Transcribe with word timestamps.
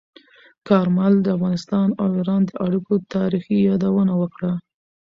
کارمل 0.67 1.13
د 1.21 1.27
افغانستان 1.37 1.87
او 2.01 2.07
ایران 2.17 2.41
د 2.45 2.51
اړیکو 2.65 2.93
تاریخي 3.15 3.57
یادونه 3.67 4.13
وکړه. 4.21 4.51